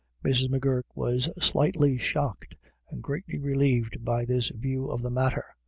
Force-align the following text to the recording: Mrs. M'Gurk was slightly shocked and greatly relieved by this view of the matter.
Mrs. 0.25 0.49
M'Gurk 0.49 0.87
was 0.97 1.29
slightly 1.45 1.99
shocked 1.99 2.55
and 2.89 3.03
greatly 3.03 3.37
relieved 3.37 4.03
by 4.03 4.25
this 4.25 4.49
view 4.49 4.89
of 4.89 5.03
the 5.03 5.11
matter. 5.11 5.45